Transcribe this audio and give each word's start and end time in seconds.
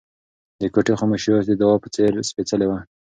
د 0.61 0.63
کوټې 0.73 0.93
خاموشي 0.99 1.29
اوس 1.31 1.45
د 1.47 1.53
دعا 1.61 1.75
په 1.83 1.89
څېر 1.95 2.11
سپېڅلې 2.29 2.67
وه. 2.69 2.79